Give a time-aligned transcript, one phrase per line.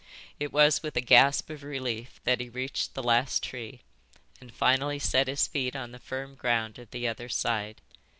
[0.39, 3.81] It was with a gasp of relief that he reached the last tree
[4.39, 7.81] and finally set his feet on the firm ground of the other side.